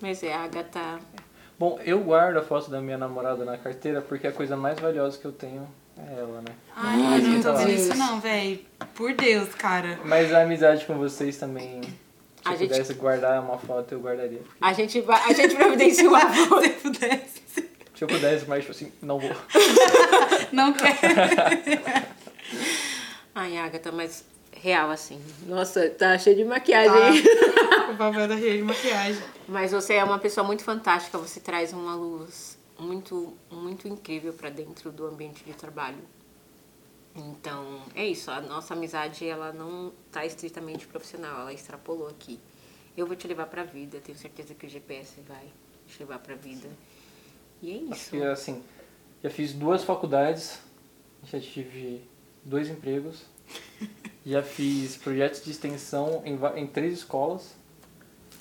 [0.00, 0.98] Mas é, a Agatha.
[1.58, 5.16] Bom, eu guardo a foto da minha namorada na carteira porque a coisa mais valiosa
[5.18, 6.52] que eu tenho é ela, né?
[6.74, 8.66] Ai, eu não tô vendo isso não, véi.
[8.94, 9.98] Por Deus, cara.
[10.04, 11.82] Mas a amizade com vocês também.
[11.82, 11.88] Se
[12.44, 14.40] A eu gente- pudesse guardar uma foto, eu guardaria.
[14.60, 15.20] A gente vai.
[15.30, 16.62] A gente providencia uma foto.
[16.62, 17.42] Se pudesse.
[17.94, 19.30] Se eu pudesse, mas tipo assim, não vou.
[20.52, 20.94] Não quero.
[23.34, 25.20] Ai, Agatha, mas real assim.
[25.46, 27.16] Nossa, tá cheio de maquiagem.
[27.16, 27.24] hein?
[27.92, 29.22] O papel tá cheio de maquiagem.
[29.48, 34.50] Mas você é uma pessoa muito fantástica, você traz uma luz muito, muito incrível pra
[34.50, 35.98] dentro do ambiente de trabalho.
[37.16, 42.40] Então, é isso, a nossa amizade ela não tá estritamente profissional, ela extrapolou aqui.
[42.96, 45.46] Eu vou te levar pra vida, tenho certeza que o GPS vai
[45.86, 46.68] te levar pra vida.
[47.62, 48.22] E é isso.
[48.24, 48.62] assim,
[49.22, 50.60] já fiz duas faculdades,
[51.24, 52.02] já tive
[52.44, 53.24] dois empregos,
[54.26, 57.54] já fiz projetos de extensão em, em três escolas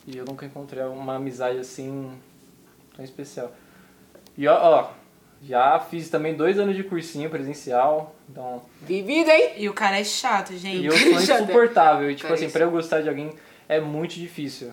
[0.06, 2.12] e eu nunca encontrei uma amizade assim
[2.96, 3.54] tão especial.
[4.38, 4.94] E ó, ó,
[5.46, 8.62] já fiz também dois anos de cursinho presencial, então.
[8.82, 9.52] Vivida, hein?
[9.58, 10.86] E o cara é chato, E gente.
[10.86, 12.10] eu sou insuportável.
[12.10, 13.32] E tipo Cara, assim, pra eu gostar de alguém
[13.68, 14.72] é muito difícil.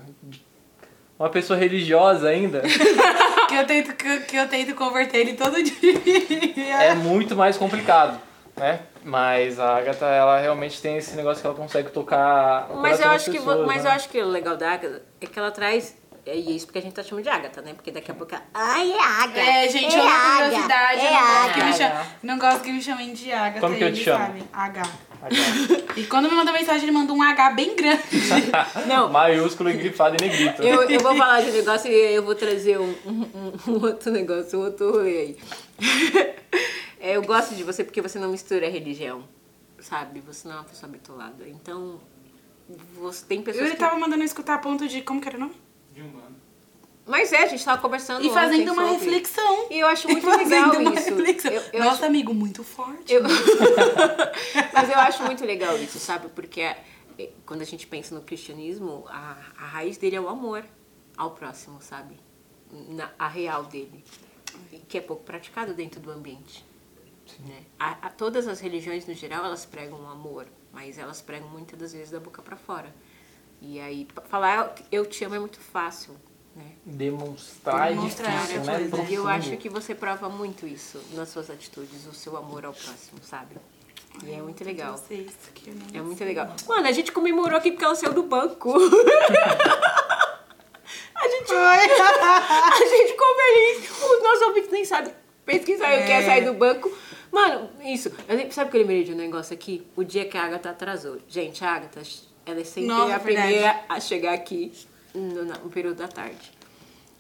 [1.18, 2.62] Uma pessoa religiosa ainda
[3.48, 5.92] Que eu tento, que, que eu tento converter ele todo dia.
[6.82, 8.18] é muito mais complicado,
[8.56, 8.80] né?
[9.02, 12.68] Mas a Agatha, ela realmente tem esse negócio que ela consegue tocar.
[12.76, 13.90] Mas eu acho que pessoas, mas né?
[13.90, 16.82] eu acho que o legal da Agatha é que ela traz é isso porque a
[16.82, 17.72] gente tá chamando de Agatha, né?
[17.74, 19.40] Porque daqui a pouco ela, ai, é Agatha.
[19.40, 21.00] É, gente, é Agatha, curiosidade.
[21.00, 21.78] é eu não gosto, que me Agatha.
[22.04, 23.60] cham- não gosto que me chamem de Agatha.
[23.60, 24.48] Como que eu te chamo?
[24.52, 24.82] H.
[25.96, 28.02] E quando me manda mensagem, ele manda um H bem grande.
[28.88, 30.62] Não, Maiúsculo, grifado e negrito.
[30.62, 34.58] eu, eu vou falar de negócio e eu vou trazer um, um- um- outro negócio,
[34.58, 35.36] um outro rolê aí.
[37.02, 39.24] É, eu gosto de você porque você não mistura religião,
[39.78, 40.20] sabe?
[40.20, 41.48] Você não é uma pessoa bitolada.
[41.48, 41.98] Então,
[42.94, 43.80] você tem pessoas Ele que...
[43.80, 45.00] tava mandando eu escutar a ponto de.
[45.00, 45.54] Como que era o nome?
[47.06, 49.66] Mas é, a gente tava conversando E fazendo ontem uma sobre- reflexão.
[49.70, 51.10] E eu acho muito legal uma isso.
[51.16, 51.50] reflexão.
[51.52, 53.12] Eu, eu Nosso acho- amigo muito forte.
[53.12, 53.22] Eu...
[54.72, 56.28] Mas eu acho muito legal isso, sabe?
[56.28, 56.82] Porque é,
[57.44, 60.64] quando a gente pensa no cristianismo, a, a raiz dele é o amor
[61.16, 62.14] ao próximo, sabe?
[62.70, 64.04] Na, a real dele.
[64.88, 66.64] Que é pouco praticado dentro do ambiente.
[67.40, 67.62] Né?
[67.78, 71.78] A, a- todas as religiões, no geral, elas pregam o amor, mas elas pregam muitas
[71.78, 72.94] das vezes da boca pra fora.
[73.60, 76.14] E aí, falar eu te amo é muito fácil,
[76.56, 76.72] né?
[76.84, 78.72] Demonstrar é Demonstrar difícil, é né?
[78.74, 78.88] coisa.
[78.90, 79.10] Profundo.
[79.12, 82.72] E eu acho que você prova muito isso nas suas atitudes, o seu amor ao
[82.72, 83.56] próximo, sabe?
[84.24, 84.92] E é muito legal.
[84.92, 86.26] Não É muito sei.
[86.26, 86.52] legal.
[86.66, 88.72] Mano, a gente comemorou aqui porque ela saiu do banco.
[91.14, 93.90] a gente, a gente ficou feliz.
[94.02, 95.12] Os nossos ouvintes nem sabem
[95.46, 96.26] pesquisar o que é É.
[96.26, 96.90] sair do banco.
[97.30, 98.10] Mano, isso.
[98.28, 99.86] Eu sabe o que eu lembrei de um negócio aqui?
[99.94, 101.18] O dia que a Agatha atrasou.
[101.28, 102.02] Gente, a Agatha,
[102.46, 103.48] ela é sempre Nossa, a verdade.
[103.48, 104.72] primeira a chegar aqui
[105.14, 106.52] no, no período da tarde.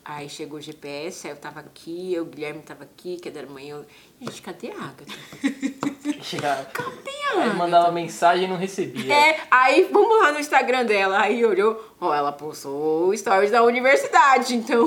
[0.04, 3.30] Aí chegou o GPS, aí eu tava aqui, eu, o Guilherme tava aqui, que é
[3.30, 3.76] da manhã.
[3.76, 3.86] Eu...
[4.20, 5.14] Gente, cadê a Agatha?
[6.22, 6.64] Chegava.
[6.64, 7.54] Cadê a Aí Agatha?
[7.54, 9.14] mandava mensagem e não recebia.
[9.14, 11.20] É, aí vamos lá no Instagram dela.
[11.20, 14.86] Aí olhou, ó, ela postou o stories da universidade, então.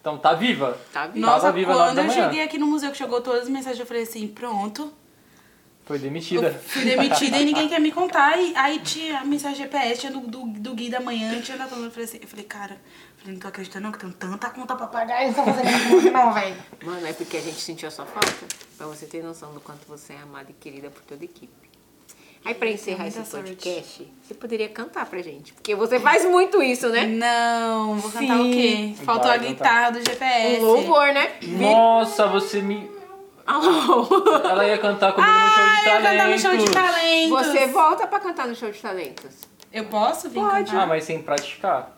[0.00, 0.78] Então tá viva.
[0.92, 1.22] tá vindo.
[1.24, 2.24] Nossa, viva às nove quando eu manhã.
[2.24, 4.92] cheguei aqui no museu que chegou todas as mensagens, eu falei assim, pronto.
[5.84, 6.50] Foi demitida.
[6.66, 8.38] Fui demitida e ninguém quer me contar.
[8.40, 11.66] E aí tinha a mensagem GPS, tinha do, do, do Gui da manhã, tinha da
[11.66, 14.10] todo Eu falei assim, eu falei, cara, eu falei, não tô acreditando não, que eu
[14.10, 16.56] tenho tanta conta pra pagar e não tô fazendo não, velho.
[16.82, 18.32] Mano, é porque a gente sentiu a sua falta.
[18.78, 21.52] Pra você ter noção do quanto você é amada e querida por toda a equipe.
[22.46, 23.48] Aí pra encerrar esse muita sorte.
[23.52, 25.54] podcast, você poderia cantar pra gente.
[25.54, 27.06] Porque você faz muito isso, né?
[27.06, 28.52] Não, vou cantar o Sim.
[28.52, 28.94] quê?
[29.02, 29.52] Faltou Vai a cantar.
[29.54, 30.60] guitarra do GPS.
[30.60, 31.32] Um louvor, né?
[31.42, 32.90] Nossa, você me.
[33.46, 34.06] Alô.
[34.48, 36.72] Ela ia cantar comigo no show Ah, de ia cantar no show de talentos.
[36.72, 37.46] talentos.
[37.46, 39.40] Você volta pra cantar no show de talentos.
[39.72, 40.70] Eu posso vir Pode.
[40.70, 40.82] cantar?
[40.82, 41.92] Ah, mas sem praticar.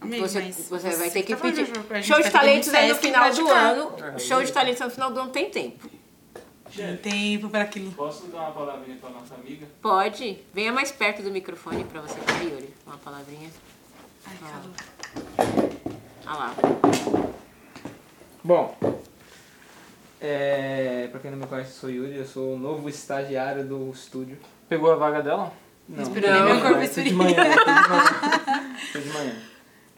[0.00, 1.66] Amigo, Você, você vai ter que tá pedir.
[1.84, 3.92] pra Show de talentos é no final do ano.
[4.18, 5.88] Show de talentos é no final do ano tem tempo.
[6.74, 7.90] Tem tempo para aquilo.
[7.92, 9.66] Posso dar uma palavrinha pra nossa amiga?
[9.80, 10.38] Pode.
[10.52, 12.74] Venha mais perto do microfone pra você tá, Yuri?
[12.86, 13.48] Uma palavrinha.
[14.26, 15.94] Ai, calor.
[16.26, 16.54] Olha lá.
[18.42, 18.76] Bom,
[20.26, 23.90] é, pra quem não me conhece, eu sou Yuri, eu sou o novo estagiário do
[23.90, 24.38] estúdio.
[24.68, 25.52] Pegou a vaga dela?
[25.88, 28.74] Não, Inspirei meu corpo tô de manhã, tô de manhã.
[28.92, 29.36] Tô de manhã.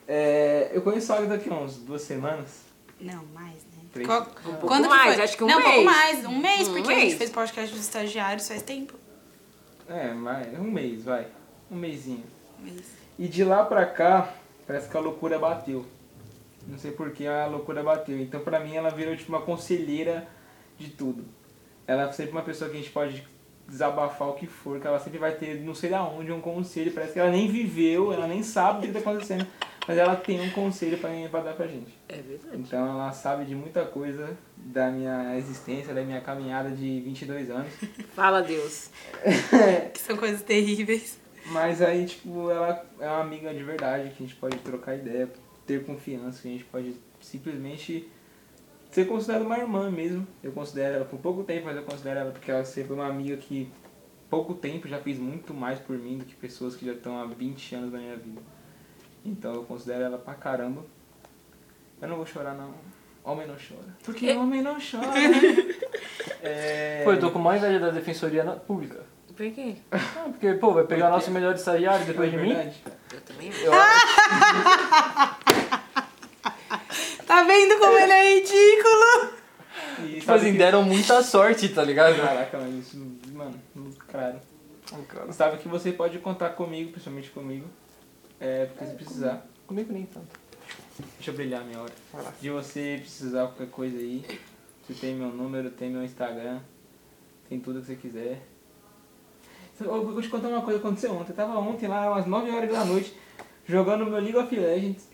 [0.07, 2.61] É, eu conheço a Agatha daqui a uns duas semanas.
[2.99, 3.83] Não, mais, né?
[3.93, 4.07] Três.
[4.07, 5.23] Qual- Um pouco Quando que mais, foi?
[5.23, 5.73] acho que um Não, um mês.
[5.75, 6.25] pouco mais.
[6.25, 7.01] Um mês, Um porque a mês.
[7.09, 8.93] gente fez podcast dos estagiários faz tempo.
[9.89, 11.27] É, mas um mês, vai.
[11.71, 12.23] Um mêsinho.
[12.59, 12.85] Um mês.
[13.19, 14.33] E de lá pra cá,
[14.65, 15.85] parece que a loucura bateu.
[16.67, 18.19] Não sei por que a loucura bateu.
[18.19, 20.27] Então pra mim ela virou tipo uma conselheira
[20.77, 21.25] de tudo.
[21.85, 23.25] Ela é sempre uma pessoa que a gente pode
[23.67, 26.91] desabafar o que for, que ela sempre vai ter não sei aonde um conselho.
[26.91, 29.47] Parece que ela nem viveu, ela nem sabe o que tá acontecendo.
[29.87, 31.97] Mas ela tem um conselho pra, pra dar pra gente.
[32.09, 32.57] É verdade.
[32.57, 37.71] Então ela sabe de muita coisa da minha existência, da minha caminhada de 22 anos.
[38.13, 38.89] Fala, Deus.
[39.93, 41.17] Que são coisas terríveis.
[41.45, 45.29] Mas aí, tipo, ela é uma amiga de verdade, que a gente pode trocar ideia,
[45.67, 48.09] ter confiança, que a gente pode simplesmente
[48.89, 50.25] ser considerado uma irmã mesmo.
[50.41, 53.07] Eu considero ela por pouco tempo, mas eu considero ela porque ela sempre foi uma
[53.07, 53.69] amiga que
[54.29, 57.25] pouco tempo já fez muito mais por mim do que pessoas que já estão há
[57.25, 58.41] 20 anos na minha vida.
[59.23, 60.83] Então eu considero ela pra caramba.
[62.01, 62.73] Eu não vou chorar não.
[63.23, 63.97] Homem não chora.
[64.03, 65.11] Porque homem não chora.
[66.41, 67.03] é...
[67.03, 69.03] Pô, eu tô com uma inveja da defensoria na- pública.
[69.35, 69.75] Por quê?
[69.91, 72.53] Ah, porque, pô, vai pegar nosso melhor estagiário depois de mim?
[72.53, 72.73] É.
[73.13, 73.59] Eu também acho.
[73.65, 73.71] Eu,
[77.27, 79.37] Tá vendo como ele é ridículo?
[80.05, 82.15] E tipo assim, que- deram muita sorte, tá ligado?
[82.15, 82.97] Caraca, mano, isso,
[83.33, 83.59] mano,
[84.07, 84.39] claro.
[85.33, 87.67] Sabe que você pode contar comigo, principalmente comigo.
[88.39, 89.45] É, porque se precisar.
[89.67, 90.27] Comigo nem tanto.
[91.17, 91.91] Deixa eu brilhar a minha hora.
[92.13, 92.33] Vai lá.
[92.41, 94.23] De você precisar qualquer coisa aí.
[94.87, 96.59] Você tem meu número, tem meu Instagram.
[97.49, 98.41] Tem tudo que você quiser.
[99.79, 101.31] Eu vou te contar uma coisa que aconteceu ontem.
[101.31, 103.13] Eu tava ontem lá, umas 9 horas da noite,
[103.67, 105.07] jogando meu League of Legends.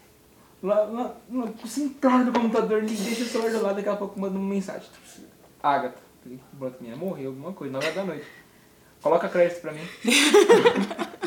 [0.63, 4.17] Lá, lá, lá sentado no computador, liguei, deixa o celular do lado, daqui a pouco
[4.17, 4.87] manda uma mensagem.
[5.61, 5.97] Agatha.
[6.23, 8.25] Falei, Pronto, minha morreu, alguma coisa, 9 horas da noite.
[9.01, 9.81] Coloca crédito pra mim.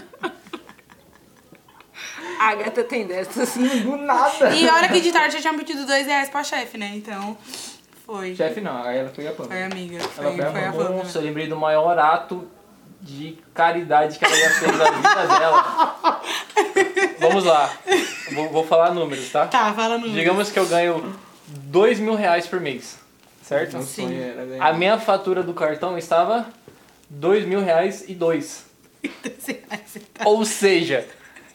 [2.38, 3.56] A gata tem dessas.
[3.56, 4.54] Do nada.
[4.54, 6.92] E a hora que de tarde eu tinha pedido dois reais pra chefe, né?
[6.94, 7.36] Então,
[8.06, 8.34] foi.
[8.36, 9.52] Chefe não, aí ela foi a Pamela.
[9.54, 9.96] Foi amiga.
[9.96, 10.84] Ela Foi, foi a foi.
[10.84, 10.90] Pamela.
[11.02, 12.46] Nossa, eu lembrei do maior ato
[13.06, 16.22] de caridade que ela já fez na vida dela.
[17.20, 17.72] Vamos lá.
[18.32, 19.46] Vou, vou falar números, tá?
[19.46, 21.14] Tá, fala no Digamos que eu ganho
[21.46, 22.98] dois mil reais por mês,
[23.42, 23.80] certo?
[23.82, 24.10] Sim.
[24.60, 26.46] A minha fatura do cartão estava
[27.08, 28.66] dois mil reais e dois.
[30.24, 31.06] Ou seja,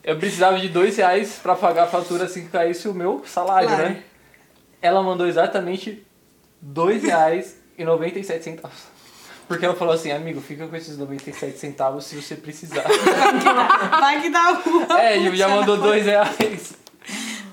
[0.03, 3.67] eu precisava de dois reais pra pagar a fatura assim que caísse o meu salário,
[3.67, 3.83] Claro.
[3.89, 4.03] né?
[4.81, 6.01] Ela mandou exatamente
[6.61, 8.79] dois reais e noventa e sete centavos.
[9.51, 12.85] Porque ela falou assim, amigo, fica com esses 97 centavos se você precisar.
[13.99, 16.73] Vai que dá alguma é, e já mandou dois reais.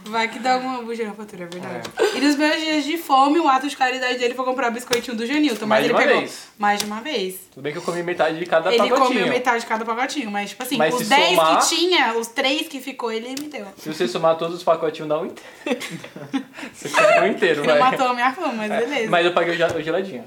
[0.05, 1.91] Vai que dá alguma bucha na fatura, é verdade.
[2.15, 5.27] E nos meus dias de fome, o ato de caridade dele foi comprar biscoitinho do
[5.27, 5.67] Genilton.
[5.67, 6.49] Mas Mais de ele uma pegou vez.
[6.57, 7.35] mais de uma vez.
[7.53, 9.09] Tudo bem que eu comi metade de cada Ele pacotinho.
[9.09, 12.15] comeu metade de cada pacotinho, mas tipo assim, Mas os se 10 somar- que tinha,
[12.17, 13.67] os 3 que ficou, ele me deu.
[13.77, 15.51] Se você somar todos os pacotinhos, dá um inteiro.
[16.73, 17.79] você comeu um inteiro, Ele vai.
[17.79, 19.11] matou a minha fome, mas beleza.
[19.11, 20.25] Mas eu paguei o geladinho.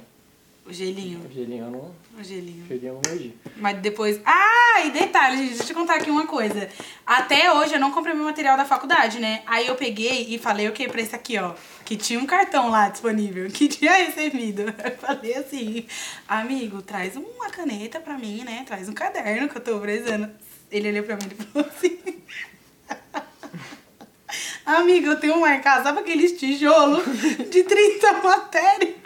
[0.72, 2.64] O gelinho, O gelinho eu não, o gelinho.
[2.64, 3.34] o gelinho eu não mordi.
[3.58, 4.22] Mas depois.
[4.26, 6.70] Ah, e detalhe, gente, deixa eu contar aqui uma coisa.
[7.06, 9.42] Até hoje eu não comprei meu material da faculdade, né?
[9.46, 11.54] Aí eu peguei e falei o que pra esse aqui, ó.
[11.84, 14.62] Que tinha um cartão lá disponível, que tinha recebido.
[14.62, 15.86] Eu falei assim,
[16.26, 18.64] amigo, traz uma caneta pra mim, né?
[18.66, 20.30] Traz um caderno que eu tô precisando.
[20.72, 22.00] Ele olhou pra mim e falou assim.
[24.66, 27.04] Amiga, eu tenho marcado, sabe aqueles tijolos
[27.50, 29.01] de 30 matérias?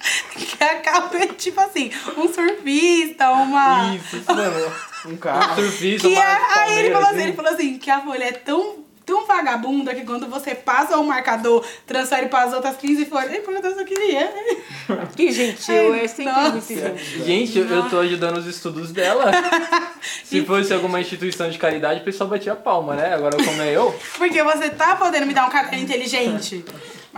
[0.58, 3.94] Que a capa é tipo assim, um surfista, uma.
[3.94, 4.72] Isso, isso mesmo.
[5.06, 5.54] Um Um carro.
[5.62, 7.24] surfista, Que uma a- aí ele falou assim, assim.
[7.28, 11.04] ele falou assim, que a folha é tão, tão vagabunda que quando você passa o
[11.04, 13.30] marcador, transfere para as outras 15 folhas.
[13.32, 14.32] Ele perguntou se eu queria.
[15.16, 16.50] Que gentil, Ai, é sempre nossa.
[16.52, 17.24] muito gentil.
[17.26, 19.30] Gente, eu, eu tô ajudando os estudos dela.
[20.24, 23.12] Se fosse alguma instituição de caridade, o pessoal batia palma, né?
[23.14, 26.64] Agora, como é eu, Porque você tá podendo me dar um caderno inteligente.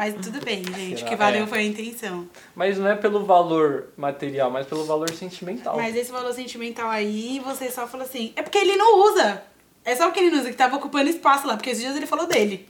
[0.01, 1.03] Mas tudo bem, gente.
[1.05, 1.47] O que valeu É.
[1.47, 2.27] foi a intenção.
[2.55, 5.77] mas não é pelo valor material, mas pelo valor sentimental.
[5.77, 9.43] Mas esse valor sentimental aí, você só fala assim, é porque ele não usa.
[9.85, 12.07] É só porque ele não usa, que tava ocupando espaço lá, porque esses dias ele
[12.07, 12.67] falou dele.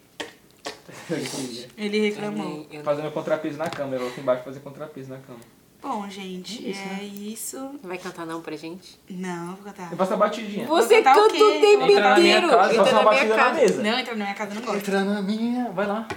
[1.79, 2.67] Ele reclamou.
[2.69, 3.95] Eu- Fazendo contrapeso na cama.
[3.95, 5.39] Eu vou aqui embaixo fazer contrapeso na cama.
[5.81, 6.67] Bom, gente,
[7.01, 7.79] é isso.
[7.83, 8.99] Vai cantar não pra gente?
[9.09, 9.93] Não, vou cantar.
[9.93, 10.67] Eu faço a batidinha.
[10.67, 11.43] Você o canta quê?
[11.43, 12.49] o tempo Entra na minha inteiro.
[12.51, 13.61] casa, Entra na uma minha batida na casa.
[13.61, 13.83] mesa.
[13.85, 14.77] Não, entra na minha casa, eu não gosto.
[14.79, 16.09] Entra na minha, vai lá.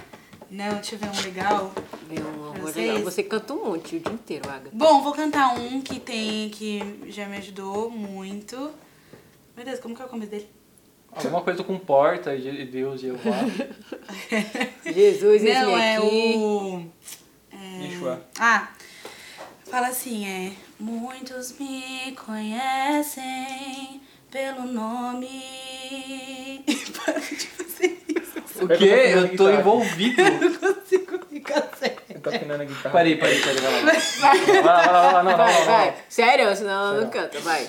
[0.54, 1.72] Não, deixa eu ver um legal.
[2.08, 2.86] Meu amor, Vocês?
[2.92, 3.02] legal.
[3.10, 4.70] Você canta um monte o dia inteiro, Aga.
[4.72, 8.70] Bom, vou cantar um que tem, que já me ajudou muito.
[9.56, 10.48] Meu Deus, como que é o começo dele?
[11.10, 13.20] Alguma coisa com porta, Je- Deus, Jeová.
[14.86, 16.06] Jesus, esse Não, é aqui.
[16.36, 16.86] o...
[17.52, 18.24] é- Yeshua.
[18.38, 18.68] Ah,
[19.64, 20.52] fala assim, é...
[20.78, 25.30] Muitos me conhecem pelo nome...
[27.04, 28.40] Para de fazer isso.
[28.64, 29.12] O quê?
[29.14, 30.20] Eu tô envolvido.
[30.26, 31.98] Eu não consigo ficar sério.
[32.10, 32.90] Eu tô afinando a guitarra.
[32.90, 33.80] Parei, parei, parei, vai lá.
[34.62, 35.94] Vai lá, não, Vai, vai.
[36.08, 36.56] Sério?
[36.56, 37.68] Senão ela não canta, vai.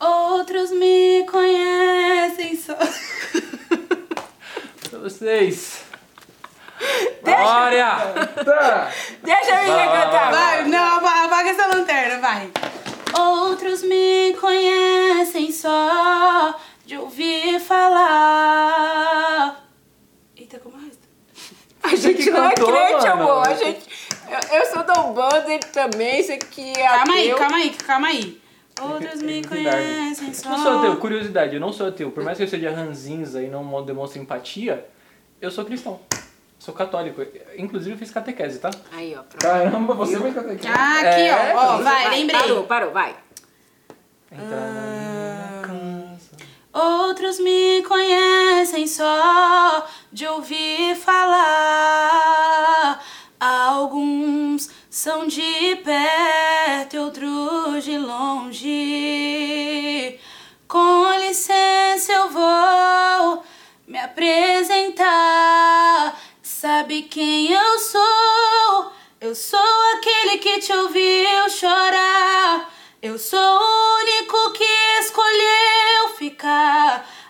[0.00, 2.74] Outros me conhecem só...
[4.90, 5.82] Pra vocês.
[7.22, 7.86] Glória!
[8.44, 8.90] Tá.
[9.22, 10.30] Deixa a menina vai, cantar.
[10.32, 12.50] Vai, não, apa- apaga essa lanterna, vai.
[13.18, 17.60] Outros me conhecem só de ouvir
[18.80, 19.64] falar.
[20.36, 20.98] Eita, como é isso?
[21.82, 23.22] A gente que não é cantou, crente, mano.
[23.22, 23.48] amor.
[23.48, 23.88] A gente...
[24.28, 26.20] Eu, eu sou da Umbanda, ele também.
[26.20, 27.36] Isso aqui é Calma aí, ateu.
[27.38, 28.40] calma aí, calma aí.
[28.80, 29.76] Outros me Curiosidade.
[29.84, 30.48] conhecem só.
[30.50, 32.10] Não sou ateu, curiosidade, eu não sou ateu.
[32.10, 34.86] Por mais que eu seja ranzinza e não demonstre empatia,
[35.40, 36.00] eu sou cristão.
[36.58, 37.22] Sou católico.
[37.58, 38.70] Inclusive eu fiz catequese, tá?
[38.92, 39.38] Aí, ó, pronto.
[39.42, 40.68] Caramba, você vai cantar aqui.
[40.68, 41.58] Ah, aqui, É, ó.
[41.58, 42.40] Ó, você vai, lembrei.
[42.40, 43.14] Parou, parou, vai.
[44.30, 45.59] Casa.
[46.80, 52.10] Outros me conhecem só de ouvir falar.
[53.38, 58.58] Alguns são de perto outros de longe.
[60.66, 63.42] Com licença, eu vou
[63.86, 64.98] me apresentar.
[66.42, 68.92] Sabe quem eu sou?
[69.20, 69.60] Eu sou
[69.96, 72.72] aquele que te ouviu chorar.
[73.02, 73.69] Eu sou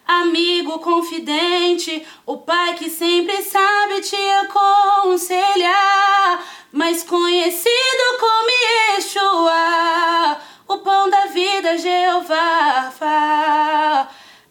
[0.07, 5.71] Amigo confidente, o pai que sempre sabe te aconselhar.
[6.73, 8.51] Mais conhecido como
[8.97, 12.93] Yeshua, o pão da vida, Jeová.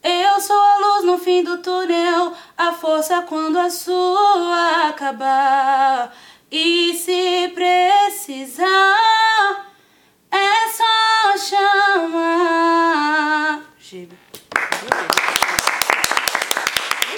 [0.02, 6.14] Eu sou a luz no fim do túnel, a força quando a sua acabar.
[6.52, 8.66] E se precisar,
[10.32, 12.90] é só chamar.
[13.78, 14.19] Chega.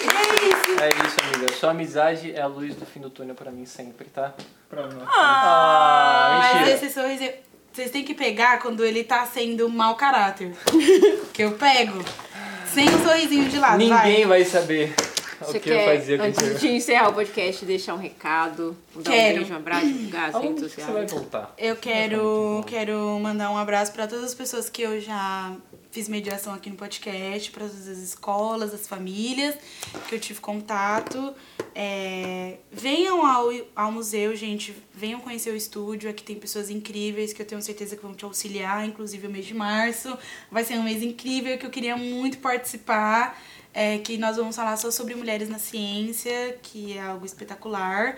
[0.03, 0.79] É isso.
[0.81, 1.53] É isso, amiga.
[1.53, 4.33] Sua amizade é a luz do fim do túnel pra mim sempre, tá?
[4.69, 5.07] Pra nós.
[5.07, 6.75] Ah, Mas mentira.
[6.75, 7.29] esse sorriso,
[7.71, 10.53] vocês têm que pegar quando ele tá sendo mau caráter.
[11.33, 12.03] que eu pego.
[12.65, 14.43] Sem o sorrisinho de lado, Ninguém vai.
[14.43, 14.93] vai saber
[15.41, 18.77] Você o que eu quer, fazia com antes de encerrar o podcast, deixar um recado?
[18.95, 19.35] Dar Quero.
[19.35, 21.11] um beijo, um abraço, divulgar as redes que você vai sociais?
[21.11, 21.53] voltar?
[21.57, 25.51] Eu quero, quero mandar um abraço para todas as pessoas que eu já
[25.91, 29.55] fiz mediação aqui no podcast, para as escolas, as famílias
[30.07, 31.33] que eu tive contato.
[31.75, 36.09] É, venham ao, ao museu, gente, venham conhecer o estúdio.
[36.09, 39.45] Aqui tem pessoas incríveis que eu tenho certeza que vão te auxiliar, inclusive o mês
[39.45, 40.17] de março.
[40.49, 43.39] Vai ser um mês incrível que eu queria muito participar.
[43.73, 48.17] É, que nós vamos falar só sobre mulheres na ciência, que é algo espetacular.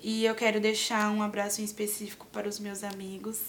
[0.00, 3.40] E eu quero deixar um abraço em específico para os meus amigos,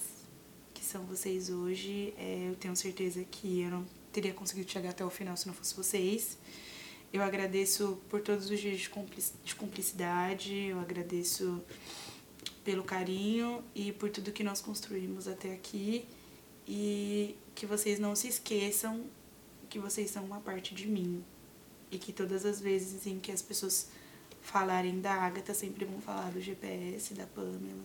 [0.86, 2.14] são vocês hoje.
[2.18, 5.54] É, eu tenho certeza que eu não teria conseguido chegar até o final se não
[5.54, 6.38] fosse vocês.
[7.12, 11.62] Eu agradeço por todos os dias de cumplic- de cumplicidade, eu agradeço
[12.64, 16.06] pelo carinho e por tudo que nós construímos até aqui.
[16.68, 19.06] E que vocês não se esqueçam
[19.70, 21.24] que vocês são uma parte de mim.
[21.92, 23.90] E que todas as vezes em que as pessoas
[24.42, 27.84] falarem da Agatha, sempre vão falar do GPS, da Pamela,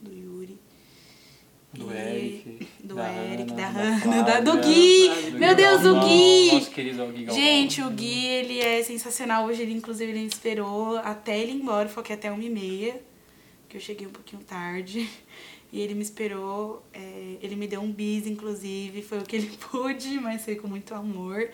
[0.00, 0.58] do Yuri.
[2.98, 5.30] Do Da Eric, da Hannah, da Hannah, da- do Gui.
[5.30, 6.52] do Meu Deus, o Gui!
[6.52, 7.34] Nosso querido Gui Galvão.
[7.44, 9.46] Gente, o Gui, ele é sensacional.
[9.46, 11.88] Hoje, ele, inclusive, ele me esperou até ele ir embora.
[11.88, 13.00] Foi que até uma e meia,
[13.68, 15.08] que eu cheguei um pouquinho tarde.
[15.72, 16.82] E ele me esperou.
[16.92, 19.00] é, ele me deu um bis, inclusive.
[19.02, 21.48] Foi o que ele pôde, mas foi com muito amor.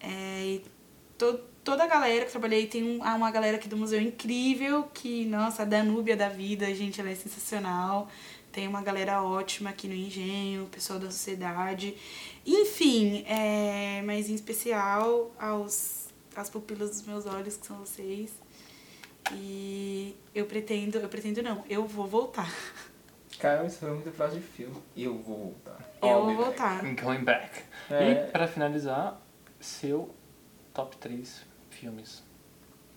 [0.00, 0.62] É, e
[1.16, 5.26] to- toda a galera que trabalhei, tem um- uma galera aqui do museu incrível, que,
[5.26, 8.08] nossa, a Danúbia da vida, gente, ela é sensacional.
[8.56, 11.94] Tem uma galera ótima aqui no Engenho, o pessoal da sociedade.
[12.46, 18.32] Enfim, é, mas em especial aos, às pupilas dos meus olhos, que são vocês.
[19.32, 22.50] E eu pretendo, eu pretendo não, eu vou voltar.
[23.38, 24.82] Cara, isso foi muita frase de filme.
[24.96, 25.78] Eu vou voltar.
[26.00, 26.42] Eu I'll vou back.
[26.42, 26.94] voltar.
[26.94, 27.62] Going back.
[27.90, 28.10] É.
[28.10, 29.20] E pra finalizar,
[29.60, 30.14] seu
[30.72, 32.24] top 3 filmes.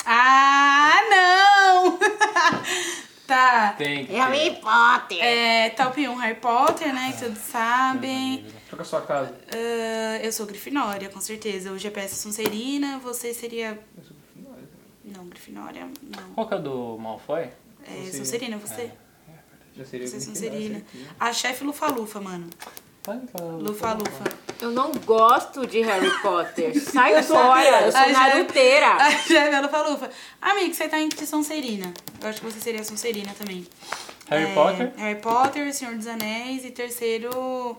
[0.05, 1.99] Ah, não!
[3.29, 3.73] tá.
[3.77, 4.59] Tem que Harry ter.
[4.59, 5.17] Potter.
[5.23, 7.13] É, top 1 Harry Potter, né?
[7.13, 8.45] Que todos sabem.
[8.67, 9.33] Troca a sua casa.
[9.53, 11.71] Ah, eu sou Grifinória, com certeza.
[11.71, 13.79] O GPS é Sonserina, você seria.
[13.97, 15.13] Eu sou Grifinória também.
[15.15, 16.33] Não, Grifinória, não.
[16.33, 17.41] Qual que é do Malfoy?
[17.43, 17.51] É
[18.11, 18.11] Sonserina.
[18.25, 18.91] Sonserina, você?
[19.75, 20.79] Já seria Você é Sonserina.
[20.79, 21.07] certinho.
[21.19, 22.49] A chefe Lufa-Lufa, mano.
[23.59, 24.23] Lufa-Lufa.
[24.61, 26.77] Eu não gosto de Harry Potter.
[26.83, 28.87] Sai fora, eu sou A naruteira.
[28.99, 30.09] A chefe é Lufa-Lufa.
[30.41, 31.93] Amigo, você tá entre Sonserina.
[32.21, 33.65] Eu acho que você seria Sonserina também.
[34.29, 34.91] Harry É, Potter?
[34.97, 37.77] Harry Potter, Senhor dos Anéis e terceiro.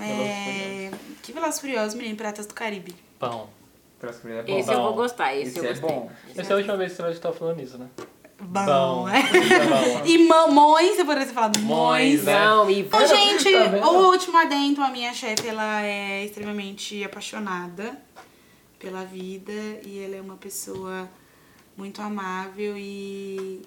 [0.00, 0.90] É,
[1.22, 2.94] que Velozes e Furiosos, menino, Piratas do Caribe.
[3.20, 3.48] Bom.
[4.00, 4.58] É bom.
[4.58, 4.96] Esse eu vou Bom.
[4.96, 5.88] gostar, esse, Esse eu é gostei.
[5.90, 6.10] bom.
[6.36, 7.88] Essa é a última vez que você vai estar falando isso, né?
[8.40, 9.22] Bom, é.
[9.22, 10.02] Bom.
[10.06, 12.38] E mamões, você poderia ter falado Mões, né?
[12.38, 17.98] Não, e Então, gente, Tá o último adendo, a minha chefe, ela é extremamente apaixonada
[18.78, 19.52] pela vida
[19.84, 21.08] e ela é uma pessoa
[21.78, 23.62] muito amável e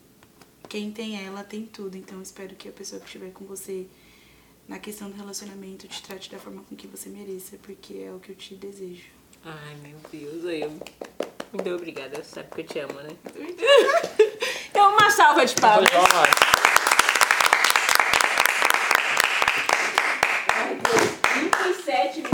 [0.67, 1.97] quem tem ela tem tudo.
[1.97, 3.87] Então, espero que a pessoa que estiver com você
[4.67, 8.19] na questão do relacionamento te trate da forma com que você mereça, porque é o
[8.19, 9.09] que eu te desejo.
[9.43, 10.71] Ai, meu Deus, aí eu...
[11.53, 13.09] Muito obrigada, você sabe que eu te amo, né?
[14.69, 15.53] Então, uma salva de.
[15.55, 15.89] Palmas.